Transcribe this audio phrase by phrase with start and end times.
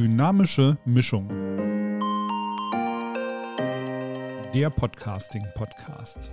[0.00, 1.28] Dynamische Mischung.
[4.54, 6.30] Der Podcasting-Podcast.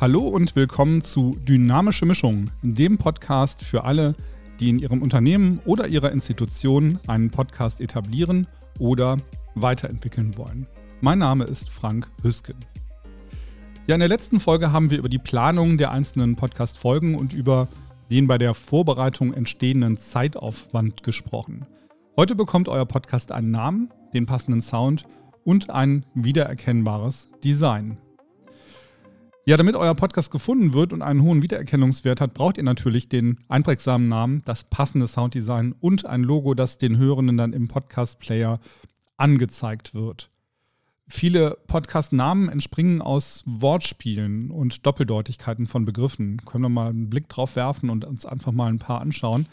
[0.00, 4.14] Hallo und willkommen zu Dynamische Mischung, dem Podcast für alle,
[4.60, 8.46] die in ihrem Unternehmen oder ihrer Institution einen Podcast etablieren
[8.78, 9.18] oder
[9.56, 10.66] weiterentwickeln wollen.
[11.02, 12.56] Mein Name ist Frank Hüsken.
[13.92, 17.68] Ja, in der letzten Folge haben wir über die Planung der einzelnen Podcast-Folgen und über
[18.10, 21.66] den bei der Vorbereitung entstehenden Zeitaufwand gesprochen.
[22.16, 25.04] Heute bekommt euer Podcast einen Namen, den passenden Sound
[25.44, 27.98] und ein wiedererkennbares Design.
[29.44, 33.40] Ja, damit euer Podcast gefunden wird und einen hohen Wiedererkennungswert hat, braucht ihr natürlich den
[33.50, 38.58] einprägsamen Namen, das passende Sounddesign und ein Logo, das den Hörenden dann im Podcast-Player
[39.18, 40.31] angezeigt wird.
[41.08, 46.38] Viele Podcast-Namen entspringen aus Wortspielen und Doppeldeutigkeiten von Begriffen.
[46.44, 49.46] Können wir mal einen Blick drauf werfen und uns einfach mal ein paar anschauen.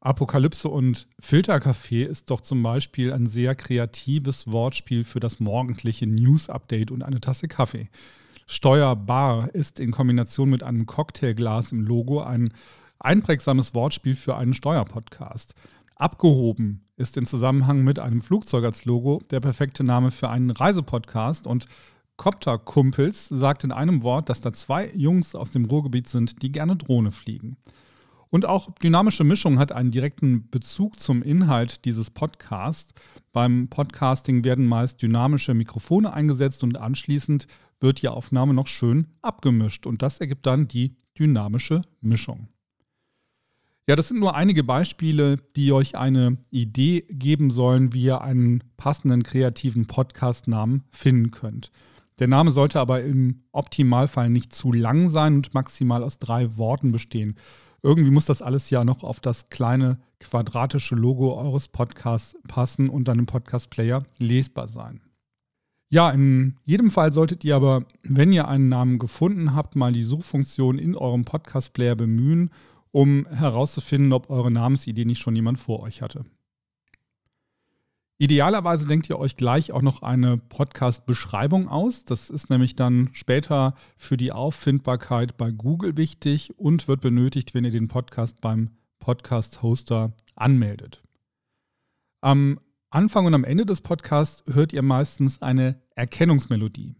[0.00, 6.90] Apokalypse und Filterkaffee ist doch zum Beispiel ein sehr kreatives Wortspiel für das morgendliche News-Update
[6.90, 7.88] und eine Tasse Kaffee.
[8.46, 12.52] Steuerbar ist in Kombination mit einem Cocktailglas im Logo ein
[12.98, 15.54] einprägsames Wortspiel für einen Steuerpodcast.
[16.00, 21.46] Abgehoben ist in Zusammenhang mit einem Flugzeug als Logo der perfekte Name für einen Reisepodcast
[21.46, 21.66] und
[22.16, 26.52] Copter Kumpels sagt in einem Wort, dass da zwei Jungs aus dem Ruhrgebiet sind, die
[26.52, 27.58] gerne Drohne fliegen.
[28.30, 32.94] Und auch dynamische Mischung hat einen direkten Bezug zum Inhalt dieses Podcasts.
[33.32, 37.46] Beim Podcasting werden meist dynamische Mikrofone eingesetzt und anschließend
[37.78, 39.86] wird die Aufnahme noch schön abgemischt.
[39.86, 42.48] Und das ergibt dann die dynamische Mischung.
[43.88, 48.62] Ja, das sind nur einige Beispiele, die euch eine Idee geben sollen, wie ihr einen
[48.76, 51.72] passenden kreativen Podcast-Namen finden könnt.
[52.20, 56.92] Der Name sollte aber im Optimalfall nicht zu lang sein und maximal aus drei Worten
[56.92, 57.36] bestehen.
[57.82, 63.08] Irgendwie muss das alles ja noch auf das kleine quadratische Logo eures Podcasts passen und
[63.08, 65.00] dann im Podcast-Player lesbar sein.
[65.88, 70.02] Ja, in jedem Fall solltet ihr aber, wenn ihr einen Namen gefunden habt, mal die
[70.02, 72.50] Suchfunktion in eurem Podcast-Player bemühen
[72.92, 76.24] um herauszufinden, ob eure Namensidee nicht schon jemand vor euch hatte.
[78.18, 82.04] Idealerweise denkt ihr euch gleich auch noch eine Podcast-Beschreibung aus.
[82.04, 87.64] Das ist nämlich dann später für die Auffindbarkeit bei Google wichtig und wird benötigt, wenn
[87.64, 91.02] ihr den Podcast beim Podcast-Hoster anmeldet.
[92.20, 96.99] Am Anfang und am Ende des Podcasts hört ihr meistens eine Erkennungsmelodie.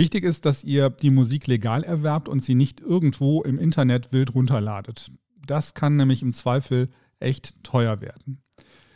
[0.00, 4.34] Wichtig ist, dass ihr die Musik legal erwerbt und sie nicht irgendwo im Internet wild
[4.34, 5.12] runterladet.
[5.46, 6.88] Das kann nämlich im Zweifel
[7.18, 8.40] echt teuer werden.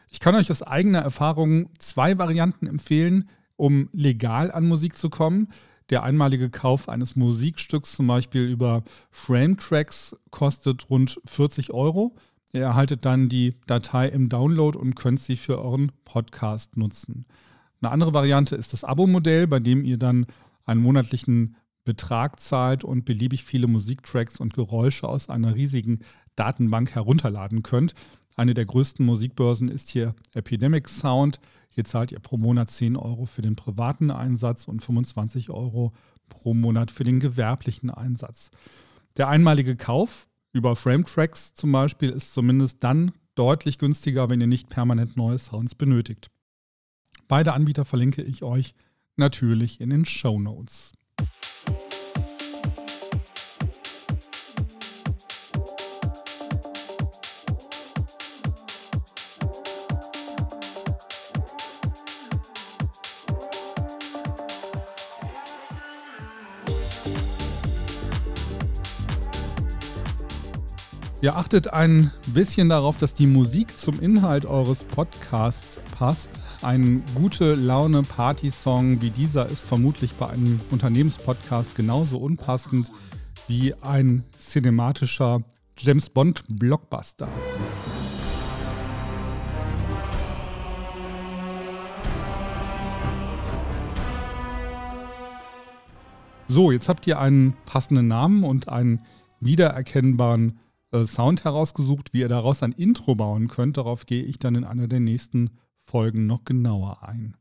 [0.09, 5.49] Ich kann euch aus eigener Erfahrung zwei Varianten empfehlen, um legal an Musik zu kommen.
[5.91, 12.17] Der einmalige Kauf eines Musikstücks zum Beispiel über Frame-Tracks kostet rund 40 Euro.
[12.55, 17.27] Ihr erhaltet dann die Datei im Download und könnt sie für euren Podcast nutzen.
[17.83, 20.25] Eine andere Variante ist das Abo-Modell, bei dem ihr dann
[20.65, 26.01] einen monatlichen Betrag zahlt und beliebig viele Musiktracks und Geräusche aus einer riesigen
[26.37, 27.95] Datenbank herunterladen könnt.
[28.37, 31.39] Eine der größten Musikbörsen ist hier Epidemic Sound.
[31.69, 35.93] Hier zahlt ihr pro Monat 10 Euro für den privaten Einsatz und 25 Euro
[36.29, 38.51] pro Monat für den gewerblichen Einsatz.
[39.17, 44.69] Der einmalige Kauf über Frame-Tracks zum Beispiel ist zumindest dann deutlich günstiger, wenn ihr nicht
[44.69, 46.31] permanent neue Sounds benötigt.
[47.29, 48.75] Beide Anbieter verlinke ich euch
[49.17, 50.93] natürlich in den Show Notes.
[71.25, 76.43] Ihr achtet ein bisschen darauf, dass die Musik zum Inhalt eures Podcasts passt.
[76.65, 82.91] Ein gute Laune Party-Song wie dieser ist vermutlich bei einem Unternehmenspodcast genauso unpassend
[83.47, 85.43] wie ein cinematischer
[85.77, 87.29] James Bond Blockbuster.
[96.49, 99.05] So, jetzt habt ihr einen passenden Namen und einen
[99.39, 100.59] wiedererkennbaren
[100.93, 103.77] äh, Sound herausgesucht, wie ihr daraus ein Intro bauen könnt.
[103.77, 105.51] Darauf gehe ich dann in einer der nächsten
[105.85, 107.37] Folgen noch genauer ein.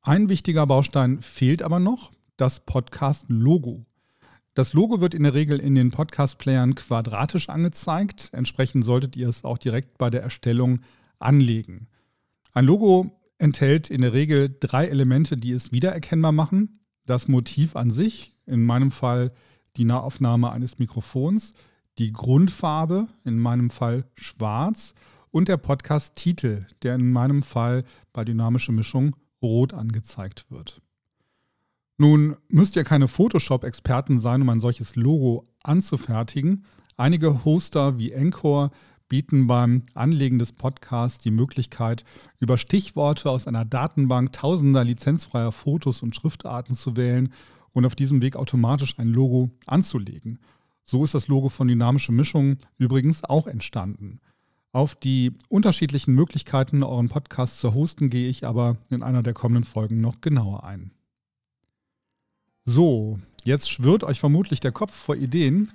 [0.00, 3.84] Ein wichtiger Baustein fehlt aber noch, das Podcast-Logo.
[4.54, 8.30] Das Logo wird in der Regel in den Podcast-Playern quadratisch angezeigt.
[8.32, 10.80] Entsprechend solltet ihr es auch direkt bei der Erstellung
[11.18, 11.88] anlegen.
[12.52, 16.80] Ein Logo enthält in der Regel drei Elemente, die es wiedererkennbar machen.
[17.06, 19.32] das Motiv an sich, in meinem Fall
[19.76, 21.52] die Nahaufnahme eines Mikrofons,
[21.98, 24.94] die Grundfarbe, in meinem Fall schwarz
[25.32, 27.82] und der Podcast-Titel, der in meinem Fall
[28.12, 30.80] bei dynamischer Mischung rot angezeigt wird.
[31.98, 36.64] Nun müsst ihr keine Photoshop-Experten sein, um ein solches Logo anzufertigen.
[36.96, 38.70] Einige Hoster wie Encore
[39.08, 42.04] bieten beim Anlegen des Podcasts die Möglichkeit,
[42.38, 47.32] über Stichworte aus einer Datenbank tausender lizenzfreier Fotos und Schriftarten zu wählen
[47.72, 50.38] und auf diesem Weg automatisch ein Logo anzulegen.
[50.84, 54.20] So ist das Logo von Dynamische Mischung übrigens auch entstanden.
[54.74, 59.64] Auf die unterschiedlichen Möglichkeiten, euren Podcast zu hosten, gehe ich aber in einer der kommenden
[59.64, 60.92] Folgen noch genauer ein.
[62.64, 65.70] So, jetzt schwirrt euch vermutlich der Kopf vor Ideen.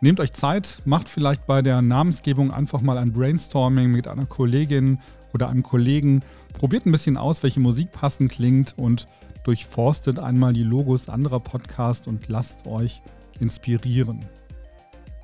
[0.00, 5.00] Nehmt euch Zeit, macht vielleicht bei der Namensgebung einfach mal ein Brainstorming mit einer Kollegin
[5.34, 6.22] oder einem Kollegen.
[6.52, 9.08] Probiert ein bisschen aus, welche Musik passend klingt und
[9.42, 13.02] durchforstet einmal die Logos anderer Podcasts und lasst euch
[13.40, 14.24] inspirieren.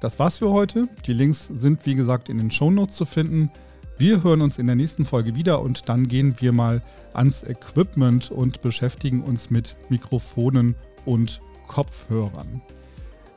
[0.03, 0.89] Das war's für heute.
[1.07, 3.53] Die Links sind wie gesagt in den Shownotes zu finden.
[3.99, 6.83] Wir hören uns in der nächsten Folge wieder und dann gehen wir mal
[7.15, 12.61] ans Equipment und beschäftigen uns mit Mikrofonen und Kopfhörern.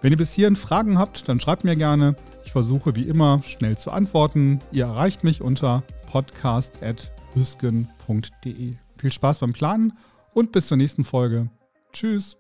[0.02, 2.16] Wenn ihr bis hierhin Fragen habt, dann schreibt mir gerne.
[2.46, 4.60] Ich versuche wie immer schnell zu antworten.
[4.72, 8.76] Ihr erreicht mich unter podcast.hüsken.de.
[8.98, 9.94] Viel Spaß beim Planen
[10.34, 11.48] und bis zur nächsten Folge.
[11.94, 12.38] Tschüss.